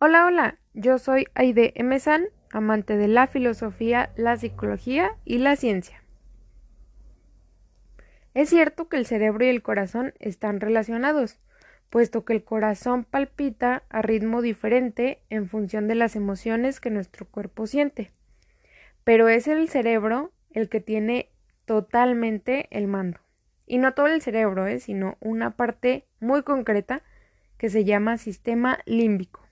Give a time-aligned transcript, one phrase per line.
[0.00, 1.98] Hola, hola, yo soy Aide M.
[1.98, 6.04] San, amante de la filosofía, la psicología y la ciencia.
[8.32, 11.40] Es cierto que el cerebro y el corazón están relacionados,
[11.90, 17.26] puesto que el corazón palpita a ritmo diferente en función de las emociones que nuestro
[17.26, 18.12] cuerpo siente.
[19.02, 21.32] Pero es el cerebro el que tiene
[21.64, 23.18] totalmente el mando.
[23.66, 24.78] Y no todo el cerebro, ¿eh?
[24.78, 27.02] sino una parte muy concreta
[27.56, 29.47] que se llama sistema límbico.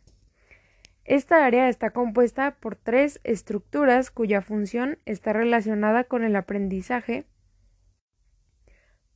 [1.07, 7.27] Esta área está compuesta por tres estructuras cuya función está relacionada con el aprendizaje,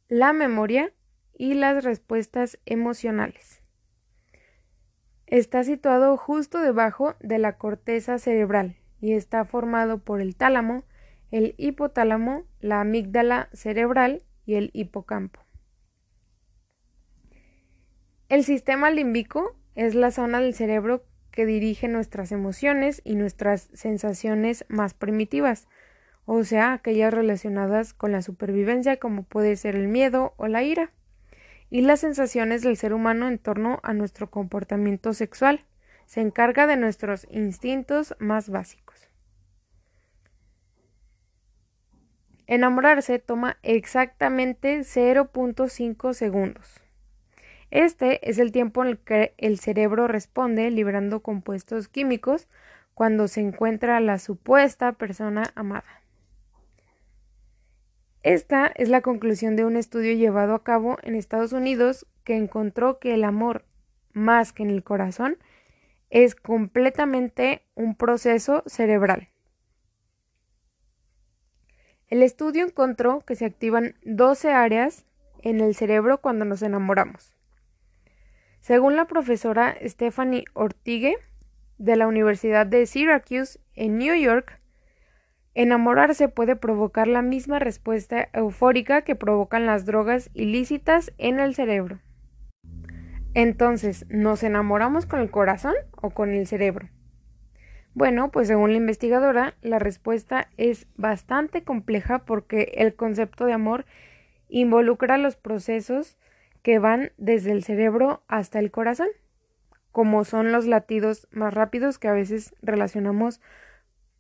[0.07, 0.93] la memoria
[1.37, 3.61] y las respuestas emocionales.
[5.27, 10.85] Está situado justo debajo de la corteza cerebral y está formado por el tálamo,
[11.33, 15.41] el hipotálamo, la amígdala cerebral y el hipocampo.
[18.29, 24.65] El sistema límbico es la zona del cerebro que dirige nuestras emociones y nuestras sensaciones
[24.69, 25.69] más primitivas,
[26.25, 30.93] o sea, aquellas relacionadas con la supervivencia como puede ser el miedo o la ira,
[31.71, 35.65] y las sensaciones del ser humano en torno a nuestro comportamiento sexual.
[36.07, 39.09] Se encarga de nuestros instintos más básicos.
[42.49, 46.81] Enamorarse toma exactamente 0.5 segundos.
[47.71, 52.49] Este es el tiempo en el que el cerebro responde liberando compuestos químicos
[52.95, 56.03] cuando se encuentra la supuesta persona amada.
[58.23, 62.99] Esta es la conclusión de un estudio llevado a cabo en Estados Unidos que encontró
[62.99, 63.65] que el amor,
[64.13, 65.39] más que en el corazón,
[66.11, 69.29] es completamente un proceso cerebral.
[72.09, 75.07] El estudio encontró que se activan 12 áreas
[75.43, 77.33] en el cerebro cuando nos enamoramos.
[78.61, 81.17] Según la profesora Stephanie Ortigue
[81.79, 84.61] de la Universidad de Syracuse en New York,
[85.55, 92.01] enamorarse puede provocar la misma respuesta eufórica que provocan las drogas ilícitas en el cerebro.
[93.33, 96.91] Entonces, ¿nos enamoramos con el corazón o con el cerebro?
[97.95, 103.87] Bueno, pues según la investigadora, la respuesta es bastante compleja porque el concepto de amor
[104.49, 106.19] involucra los procesos
[106.63, 109.09] que van desde el cerebro hasta el corazón,
[109.93, 113.41] como son los latidos más rápidos que a veces relacionamos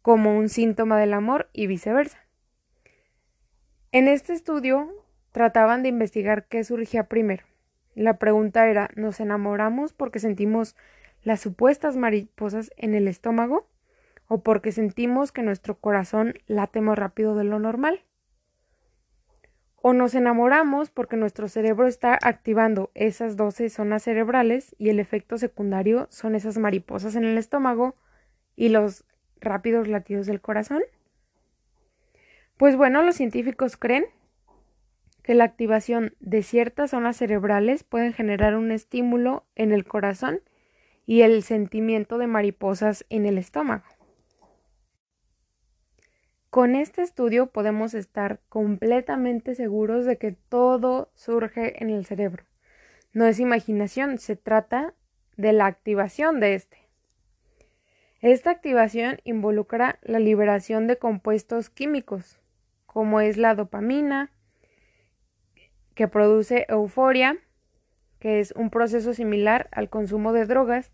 [0.02, 2.18] como un síntoma del amor y viceversa.
[3.92, 4.88] En este estudio
[5.32, 7.44] trataban de investigar qué surgía primero.
[7.94, 10.76] La pregunta era ¿nos enamoramos porque sentimos
[11.22, 13.68] las supuestas mariposas en el estómago
[14.26, 18.04] o porque sentimos que nuestro corazón late más rápido de lo normal?
[19.82, 25.38] O nos enamoramos porque nuestro cerebro está activando esas 12 zonas cerebrales y el efecto
[25.38, 27.96] secundario son esas mariposas en el estómago
[28.56, 29.04] y los
[29.40, 30.82] rápidos latidos del corazón.
[32.56, 34.04] Pues bueno, los científicos creen
[35.22, 40.40] que la activación de ciertas zonas cerebrales pueden generar un estímulo en el corazón
[41.06, 43.84] y el sentimiento de mariposas en el estómago.
[46.50, 52.42] Con este estudio podemos estar completamente seguros de que todo surge en el cerebro.
[53.12, 54.92] No es imaginación, se trata
[55.36, 56.78] de la activación de este.
[58.20, 62.40] Esta activación involucra la liberación de compuestos químicos,
[62.84, 64.32] como es la dopamina,
[65.94, 67.38] que produce euforia,
[68.18, 70.90] que es un proceso similar al consumo de drogas,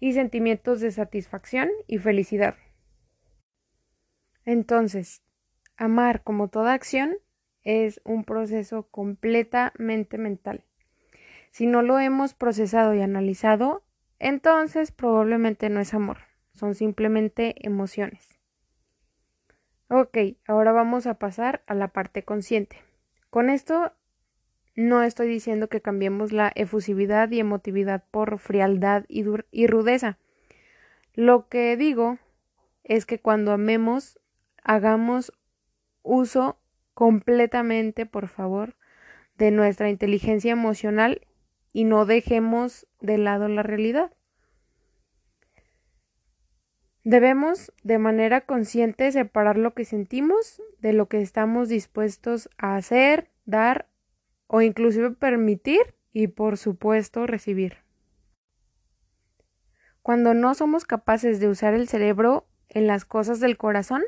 [0.00, 2.56] y sentimientos de satisfacción y felicidad.
[4.46, 5.22] Entonces,
[5.76, 7.18] amar como toda acción
[7.64, 10.64] es un proceso completamente mental.
[11.50, 13.82] Si no lo hemos procesado y analizado,
[14.18, 16.18] entonces probablemente no es amor,
[16.54, 18.38] son simplemente emociones.
[19.88, 22.78] Ok, ahora vamos a pasar a la parte consciente.
[23.30, 23.92] Con esto
[24.76, 30.18] no estoy diciendo que cambiemos la efusividad y emotividad por frialdad y, y rudeza.
[31.14, 32.18] Lo que digo
[32.84, 34.20] es que cuando amemos
[34.66, 35.32] hagamos
[36.02, 36.58] uso
[36.92, 38.76] completamente, por favor,
[39.38, 41.26] de nuestra inteligencia emocional
[41.72, 44.12] y no dejemos de lado la realidad.
[47.04, 53.30] Debemos de manera consciente separar lo que sentimos de lo que estamos dispuestos a hacer,
[53.44, 53.88] dar
[54.48, 57.78] o inclusive permitir y por supuesto recibir.
[60.02, 64.02] Cuando no somos capaces de usar el cerebro en las cosas del corazón,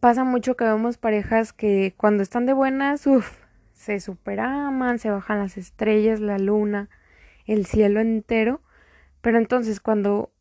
[0.00, 3.38] pasa mucho que vemos parejas que cuando están de buenas, uff,
[3.72, 6.88] se superaman, se bajan las estrellas, la luna,
[7.46, 8.62] el cielo entero,
[9.20, 10.32] Pero entonces cuando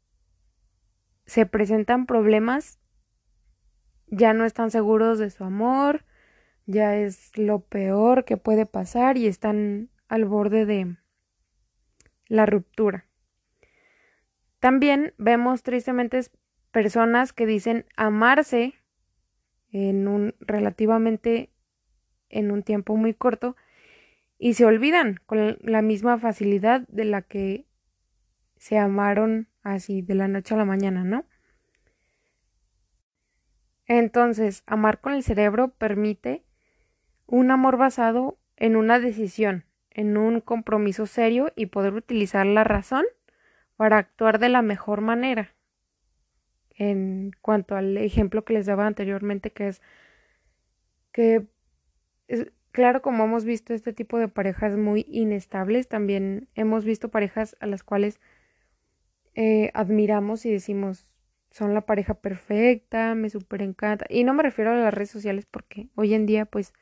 [1.25, 2.79] se presentan problemas,
[4.07, 6.05] ya no están seguros de su amor,
[6.65, 10.95] ya es lo peor que puede pasar y están al borde de
[12.27, 13.05] la ruptura.
[14.59, 16.21] También vemos tristemente
[16.71, 18.78] personas que dicen amarse
[19.71, 21.51] en un relativamente
[22.29, 23.55] en un tiempo muy corto
[24.37, 27.65] y se olvidan con la misma facilidad de la que
[28.57, 31.25] se amaron así de la noche a la mañana, ¿no?
[33.85, 36.43] Entonces, amar con el cerebro permite
[37.25, 43.05] un amor basado en una decisión, en un compromiso serio y poder utilizar la razón
[43.75, 45.55] para actuar de la mejor manera.
[46.79, 49.81] En cuanto al ejemplo que les daba anteriormente, que es
[51.11, 51.45] que
[52.71, 57.67] claro, como hemos visto este tipo de parejas muy inestables, también hemos visto parejas a
[57.67, 58.21] las cuales
[59.35, 61.05] eh, admiramos y decimos,
[61.51, 64.05] son la pareja perfecta, me super encanta.
[64.09, 66.73] Y no me refiero a las redes sociales porque hoy en día, pues,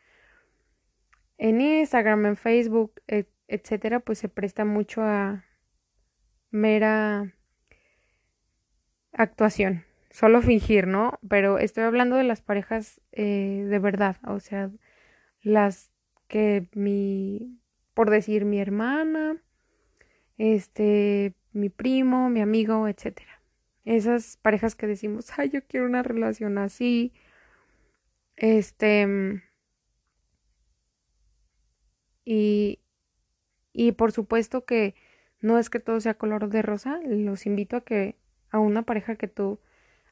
[1.39, 3.01] en Instagram, en Facebook,
[3.47, 5.45] etcétera, pues se presta mucho a
[6.51, 7.33] mera
[9.13, 11.19] actuación, solo fingir, ¿no?
[11.27, 14.71] Pero estoy hablando de las parejas eh, de verdad, o sea,
[15.41, 15.91] las
[16.27, 17.59] que mi,
[17.93, 19.41] por decir, mi hermana,
[20.37, 23.41] este, mi primo, mi amigo, etcétera.
[23.85, 27.13] Esas parejas que decimos, ay, yo quiero una relación así,
[28.35, 29.41] este,
[32.23, 32.79] y,
[33.73, 34.95] y por supuesto que
[35.39, 38.17] no es que todo sea color de rosa, los invito a que
[38.51, 39.59] a una pareja que tú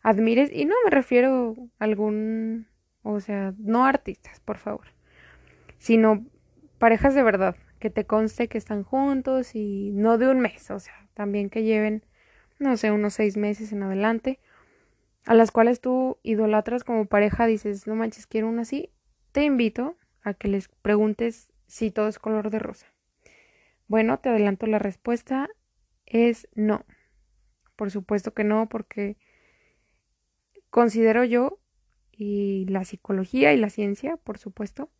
[0.05, 2.67] admires, y no me refiero a algún,
[3.01, 4.85] o sea, no artistas, por favor,
[5.79, 6.23] sino
[6.77, 10.79] parejas de verdad, que te conste que están juntos y no de un mes, o
[10.79, 12.05] sea, también que lleven,
[12.59, 14.39] no sé, unos seis meses en adelante,
[15.25, 18.91] a las cuales tú idolatras como pareja, dices, no manches, quiero una así,
[19.31, 22.85] te invito a que les preguntes si todo es color de rosa.
[23.87, 25.49] Bueno, te adelanto la respuesta
[26.05, 26.85] es no.
[27.75, 29.17] Por supuesto que no, porque
[30.75, 31.61] considero yo,
[32.11, 34.91] y la psicología y la ciencia, por supuesto,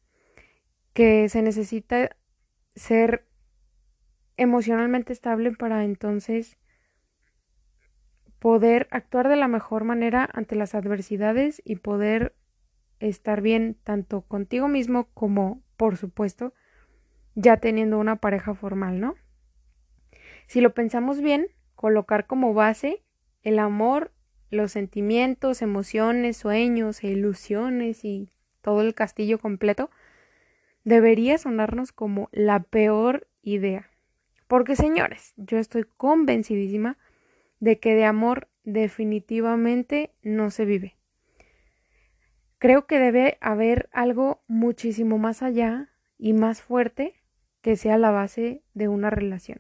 [0.94, 2.16] que se necesita
[2.76, 3.28] ser
[4.38, 6.58] emocionalmente estable para entonces
[8.40, 12.38] poder actuar de la mejor manera ante las adversidades y poder
[13.02, 16.54] estar bien tanto contigo mismo como, por supuesto,
[17.34, 19.16] ya teniendo una pareja formal, ¿no?
[20.48, 23.04] Si lo pensamos bien, colocar como base
[23.44, 24.14] el amor,
[24.50, 28.30] los sentimientos, emociones, sueños e ilusiones y
[28.62, 29.90] todo el castillo completo,
[30.84, 33.90] debería sonarnos como la peor idea.
[34.48, 36.98] Porque señores, yo estoy convencidísima
[37.60, 40.96] de que de amor definitivamente no se vive.
[42.58, 47.14] Creo que debe haber algo muchísimo más allá y más fuerte
[47.62, 49.60] que sea la base de una relación.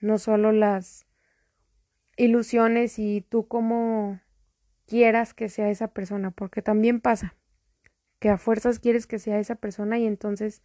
[0.00, 1.06] No solo las
[2.16, 4.20] ilusiones y tú como
[4.86, 7.34] quieras que sea esa persona, porque también pasa
[8.18, 10.62] que a fuerzas quieres que sea esa persona y entonces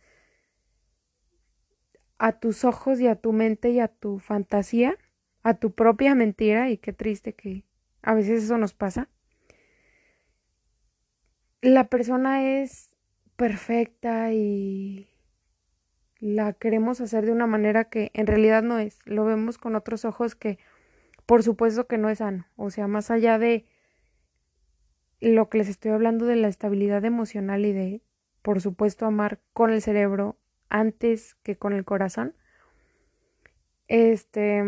[2.17, 4.97] a tus ojos y a tu mente y a tu fantasía,
[5.41, 7.63] a tu propia mentira, y qué triste que
[8.01, 9.09] a veces eso nos pasa,
[11.61, 12.95] la persona es
[13.35, 15.09] perfecta y
[16.19, 18.99] la queremos hacer de una manera que en realidad no es.
[19.05, 20.59] Lo vemos con otros ojos que
[21.29, 22.47] por supuesto que no es sano.
[22.55, 23.67] O sea, más allá de
[25.19, 28.01] lo que les estoy hablando de la estabilidad emocional y de,
[28.41, 32.33] por supuesto, amar con el cerebro antes que con el corazón.
[33.87, 34.63] Este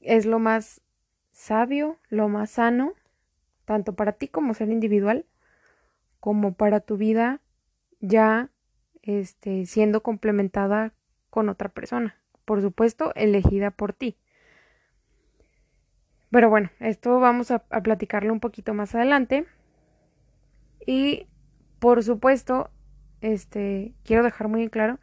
[0.00, 0.82] es lo más
[1.30, 2.92] sabio, lo más sano,
[3.64, 5.24] tanto para ti como ser individual,
[6.20, 7.40] como para tu vida
[8.00, 8.50] ya
[9.00, 10.92] este, siendo complementada
[11.30, 12.20] con otra persona.
[12.46, 14.16] Por supuesto, elegida por ti.
[16.30, 19.46] Pero bueno, esto vamos a, platicarlo un poquito más adelante.
[20.86, 21.26] Y
[21.78, 22.70] por supuesto,
[23.20, 24.98] este, quiero dejar muy en claro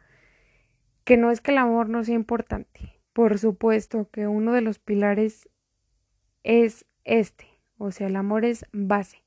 [1.04, 3.00] que no es que el amor no sea importante.
[3.12, 5.48] Por supuesto que uno de los pilares
[6.42, 7.46] es este.
[7.76, 9.22] O sea, el amor es base.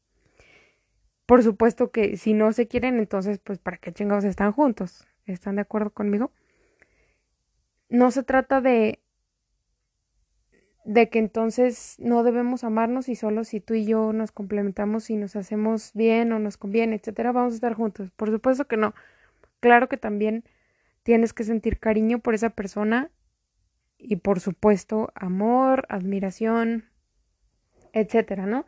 [1.27, 5.05] Por supuesto que si no se quieren, entonces, pues, ¿para qué chingados están juntos?
[5.25, 6.31] ¿Están de acuerdo conmigo?
[7.89, 8.99] No se trata de
[10.87, 15.17] de que entonces no debemos amarnos y solo si tú y yo nos complementamos y
[15.17, 18.09] nos hacemos bien o nos conviene, etcétera, vamos a estar juntos.
[18.11, 18.95] Por supuesto que no.
[19.59, 20.45] Claro que también
[21.03, 23.11] tienes que sentir cariño por esa persona
[23.97, 26.85] y por supuesto amor, admiración,
[27.91, 28.65] etcétera, ¿no?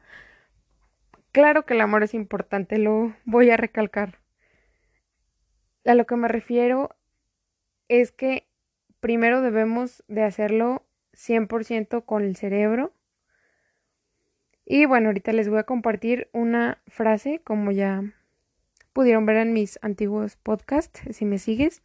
[1.32, 4.20] Claro que el amor es importante, lo voy a recalcar.
[5.86, 6.98] A lo que me refiero
[7.88, 8.49] es que
[9.00, 12.94] primero debemos de hacerlo 100% con el cerebro.
[14.66, 18.04] Y bueno, ahorita les voy a compartir una frase, como ya
[18.94, 21.82] pudieron ver en mis antiguos podcasts, si me sigues.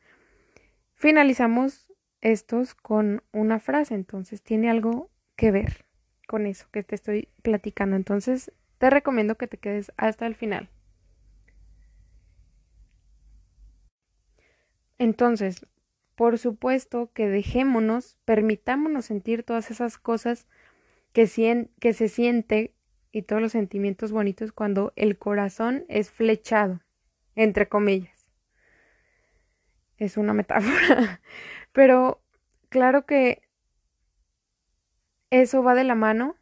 [0.95, 5.85] Finalizamos estos con una frase, entonces tiene algo que ver
[6.27, 7.97] con eso que te estoy platicando.
[7.97, 10.69] Entonces, te recomiendo que te quedes hasta el final.
[14.99, 15.67] Entonces,
[16.15, 20.47] por supuesto que dejémonos, permitámonos sentir todas esas cosas
[21.13, 22.75] que, se siente
[23.13, 26.81] y todos los sentimientos bonitos cuando el corazón es flechado,
[27.35, 28.31] entre comillas.
[29.97, 31.21] Es una metáfora,
[31.73, 32.21] pero
[32.69, 33.43] claro que
[35.31, 36.37] eso va de la mano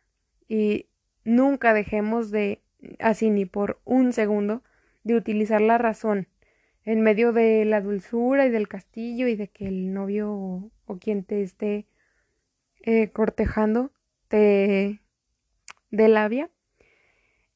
[0.49, 0.87] y
[1.25, 2.62] nunca dejemos de,
[2.99, 4.62] así ni por un segundo,
[5.05, 6.29] de utilizar la razón
[6.85, 10.33] en medio de la dulzura y del castillo y de que el novio
[10.87, 11.87] o, quien te esté
[12.83, 13.93] eh, cortejando
[14.29, 15.01] te
[15.91, 16.51] dé labia,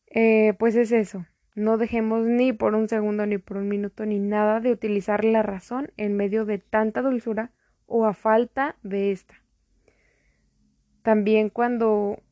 [0.07, 1.27] eh, pues es eso.
[1.55, 5.43] No dejemos ni por un segundo, ni por un minuto, ni nada de utilizar la
[5.43, 7.51] razón en medio de tanta dulzura
[7.87, 9.43] o a falta de esta.
[11.03, 12.23] También cuando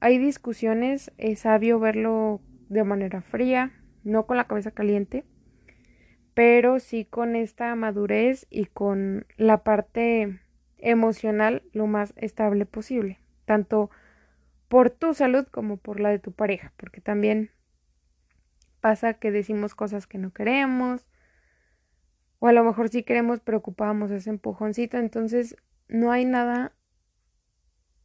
[0.00, 3.72] hay discusiones es sabio verlo de manera fría,
[4.02, 5.24] no con la cabeza caliente,
[6.34, 10.40] pero sí con esta madurez y con la parte
[10.78, 13.90] emocional lo más estable posible, tanto
[14.68, 17.50] por tu salud como por la de tu pareja, porque también
[18.80, 21.06] pasa que decimos cosas que no queremos,
[22.40, 25.56] o a lo mejor sí queremos, pero ocupamos ese empujoncito, entonces
[25.88, 26.74] no hay nada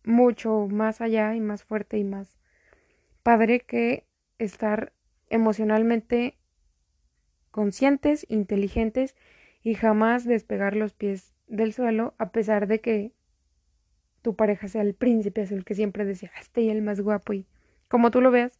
[0.05, 2.37] mucho más allá y más fuerte y más
[3.23, 4.07] padre que
[4.37, 4.93] estar
[5.29, 6.38] emocionalmente
[7.51, 9.15] conscientes, inteligentes
[9.61, 13.11] y jamás despegar los pies del suelo a pesar de que
[14.21, 17.33] tu pareja sea el príncipe azul que siempre decía, ah, este y el más guapo
[17.33, 17.45] y
[17.87, 18.59] como tú lo veas,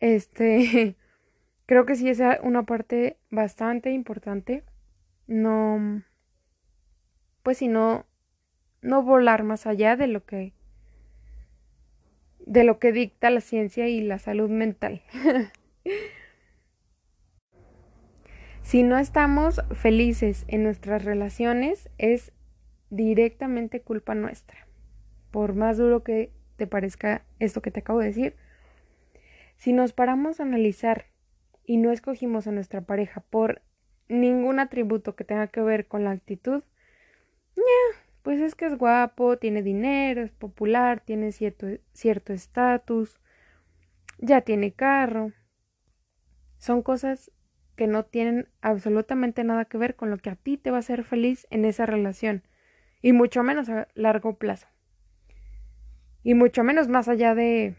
[0.00, 0.96] este,
[1.66, 4.64] creo que sí es una parte bastante importante,
[5.26, 6.02] no,
[7.42, 8.06] pues si no,
[8.82, 10.52] no volar más allá de lo que,
[12.38, 15.02] de lo que dicta la ciencia y la salud mental.
[18.64, 22.32] Si no estamos felices en nuestras relaciones, es
[22.88, 24.66] directamente culpa nuestra.
[25.30, 28.36] Por más duro que te parezca esto que te acabo de decir,
[29.58, 31.04] si nos paramos a analizar
[31.66, 33.60] y no escogimos a nuestra pareja por
[34.08, 36.64] ningún atributo que tenga que ver con la actitud,
[38.22, 43.20] pues es que es guapo, tiene dinero, es popular, tiene cierto estatus,
[44.18, 45.32] ya tiene carro.
[46.56, 47.30] Son cosas
[47.76, 50.80] que no tienen absolutamente nada que ver con lo que a ti te va a
[50.80, 52.42] hacer feliz en esa relación,
[53.02, 54.66] y mucho menos a largo plazo,
[56.22, 57.76] y mucho menos más allá de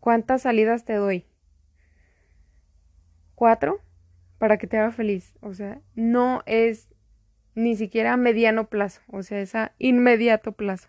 [0.00, 1.24] cuántas salidas te doy.
[3.34, 3.80] Cuatro
[4.38, 5.34] para que te haga feliz.
[5.40, 6.94] O sea, no es
[7.54, 10.88] ni siquiera a mediano plazo, o sea, es a inmediato plazo.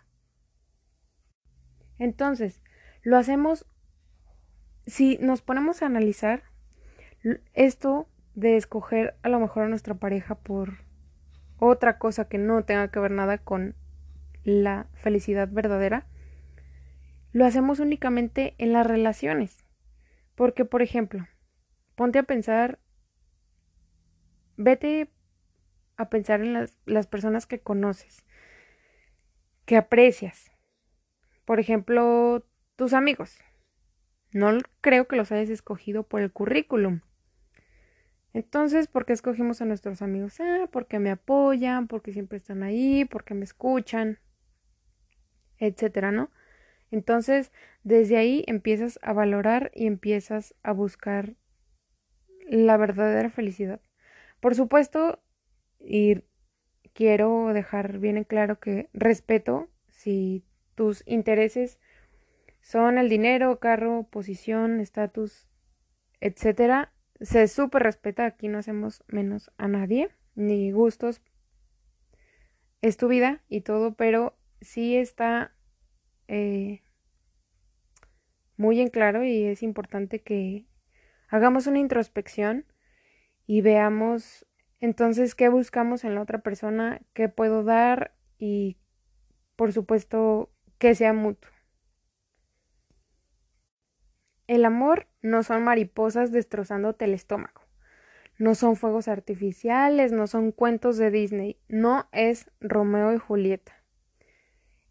[1.98, 2.62] Entonces,
[3.02, 3.66] lo hacemos,
[4.86, 6.42] si nos ponemos a analizar,
[7.54, 10.84] esto de escoger a lo mejor a nuestra pareja por
[11.58, 13.74] otra cosa que no tenga que ver nada con
[14.44, 16.06] la felicidad verdadera,
[17.32, 19.64] lo hacemos únicamente en las relaciones.
[20.34, 21.26] Porque, por ejemplo,
[21.94, 22.78] ponte a pensar,
[24.56, 25.10] vete
[25.96, 28.24] a pensar en las, las personas que conoces,
[29.64, 30.52] que aprecias.
[31.44, 32.44] Por ejemplo,
[32.76, 33.38] tus amigos.
[34.32, 37.00] No creo que los hayas escogido por el currículum.
[38.36, 40.38] Entonces, ¿por qué escogimos a nuestros amigos?
[40.40, 44.18] Ah, porque me apoyan, porque siempre están ahí, porque me escuchan,
[45.56, 46.30] etcétera, ¿no?
[46.90, 47.50] Entonces,
[47.82, 51.34] desde ahí empiezas a valorar y empiezas a buscar
[52.46, 53.80] la verdadera felicidad.
[54.40, 55.18] Por supuesto,
[55.80, 56.22] y
[56.92, 61.78] quiero dejar bien en claro que respeto si tus intereses
[62.60, 65.48] son el dinero, carro, posición, estatus,
[66.20, 71.22] etcétera, se súper respeta, aquí no hacemos menos a nadie, ni gustos.
[72.82, 75.54] Es tu vida y todo, pero sí está
[76.28, 76.82] eh,
[78.56, 80.66] muy en claro y es importante que
[81.28, 82.64] hagamos una introspección
[83.46, 84.46] y veamos
[84.80, 87.00] Entonces, ¿qué buscamos en la otra persona?
[87.14, 88.14] ¿Qué puedo dar?
[88.38, 88.76] Y,
[89.56, 91.50] por supuesto, que sea mutuo.
[94.46, 97.62] El amor no son mariposas destrozándote el estómago.
[98.38, 103.82] No son fuegos artificiales, no son cuentos de Disney, no es Romeo y Julieta.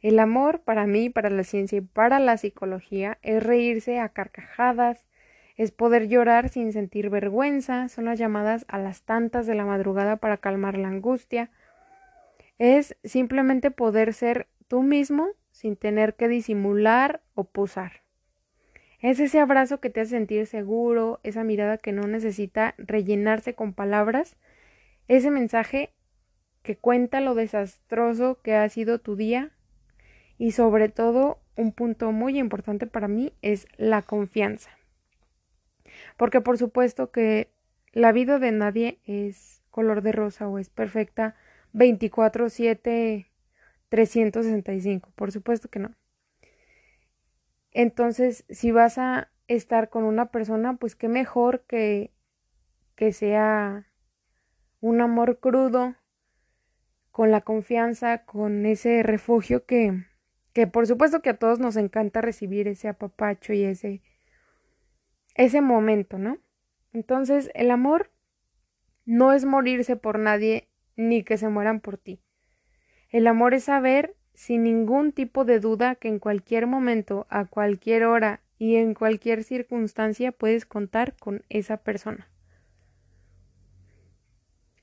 [0.01, 5.05] El amor para mí, para la ciencia y para la psicología es reírse a carcajadas,
[5.55, 10.17] es poder llorar sin sentir vergüenza, son las llamadas a las tantas de la madrugada
[10.17, 11.49] para calmar la angustia,
[12.57, 18.04] es simplemente poder ser tú mismo sin tener que disimular o posar.
[19.05, 23.71] Es ese abrazo que te hace sentir seguro, esa mirada que no necesita rellenarse con
[23.71, 24.35] palabras,
[25.07, 25.91] ese mensaje
[26.63, 29.51] que cuenta lo desastroso que ha sido tu día
[30.39, 34.71] y sobre todo un punto muy importante para mí es la confianza.
[36.17, 37.51] Porque por supuesto que
[37.91, 41.35] la vida de nadie es color de rosa o es perfecta
[41.73, 43.27] 24/7
[43.89, 45.93] 365, por supuesto que no.
[47.77, 52.13] Entonces, si vas a estar con una persona, pues qué mejor que,
[52.95, 53.91] que sea
[54.79, 55.93] un amor crudo,
[57.11, 60.05] con la confianza, con ese refugio que,
[60.53, 64.01] que por supuesto que a todos nos encanta recibir ese apapacho y ese,
[65.35, 66.37] ese momento, ¿no?
[66.93, 68.09] Entonces, el amor
[69.03, 72.21] no es morirse por nadie ni que se mueran por ti.
[73.09, 78.03] El amor es saber sin ningún tipo de duda que en cualquier momento, a cualquier
[78.03, 82.27] hora y en cualquier circunstancia puedes contar con esa persona.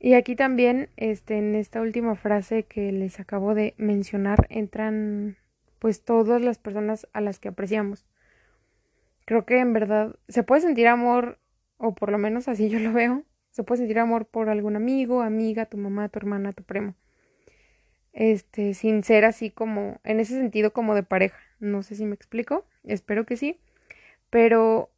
[0.00, 5.36] Y aquí también, este, en esta última frase que les acabo de mencionar, entran
[5.78, 8.06] pues todas las personas a las que apreciamos.
[9.24, 11.38] Creo que en verdad se puede sentir amor,
[11.76, 15.22] o por lo menos así yo lo veo, se puede sentir amor por algún amigo,
[15.22, 16.94] amiga, tu mamá, tu hermana, tu primo
[18.12, 21.38] este, sin ser así como, en ese sentido como de pareja.
[21.60, 23.60] No sé si me explico, espero que sí,
[24.30, 24.90] pero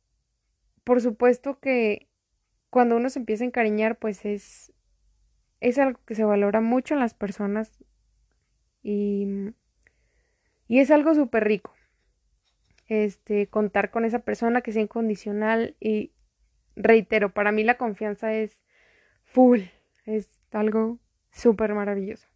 [0.84, 2.08] por supuesto que
[2.70, 4.72] cuando uno se empieza a encariñar, pues es,
[5.60, 7.84] es algo que se valora mucho en las personas
[8.82, 9.52] y,
[10.68, 11.74] y es algo súper rico.
[12.86, 16.12] Este, contar con esa persona que sea incondicional y
[16.76, 18.58] reitero, para mí la confianza es
[19.24, 19.60] full,
[20.04, 20.98] es algo
[21.30, 22.33] súper maravilloso.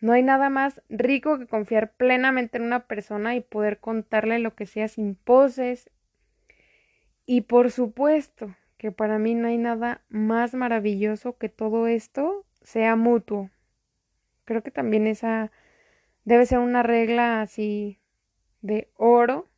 [0.00, 4.54] No hay nada más rico que confiar plenamente en una persona y poder contarle lo
[4.54, 5.90] que sea sin poses.
[7.26, 12.94] Y por supuesto que para mí no hay nada más maravilloso que todo esto sea
[12.94, 13.50] mutuo.
[14.44, 15.50] Creo que también esa
[16.24, 17.98] debe ser una regla así
[18.62, 19.48] de oro.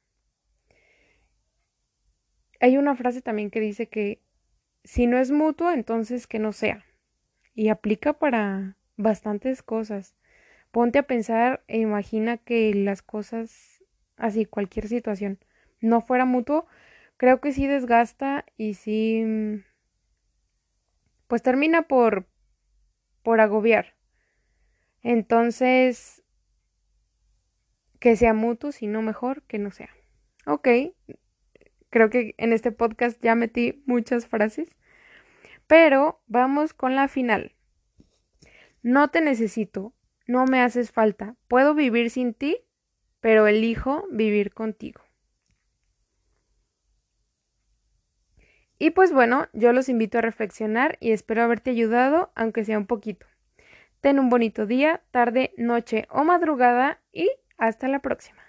[2.60, 4.20] Hay una frase también que dice que
[4.84, 6.84] si no es mutuo, entonces que no sea.
[7.54, 10.14] Y aplica para bastantes cosas.
[10.70, 13.82] Ponte a pensar e imagina que las cosas,
[14.16, 15.38] así cualquier situación,
[15.80, 16.66] no fuera mutuo,
[17.16, 19.64] creo que sí desgasta y sí, mm,
[21.26, 22.26] pues termina por,
[23.22, 23.94] por agobiar.
[25.02, 26.22] Entonces,
[27.98, 29.90] que sea mutuo, si no mejor, que no sea.
[30.46, 30.68] Ok,
[31.90, 34.76] creo que en este podcast ya metí muchas frases,
[35.66, 37.54] pero vamos con la final.
[38.82, 39.94] No te necesito,
[40.30, 41.34] no me haces falta.
[41.48, 42.56] Puedo vivir sin ti,
[43.20, 45.02] pero elijo vivir contigo.
[48.78, 52.86] Y pues bueno, yo los invito a reflexionar y espero haberte ayudado, aunque sea un
[52.86, 53.26] poquito.
[54.00, 58.39] Ten un bonito día, tarde, noche o madrugada y hasta la próxima.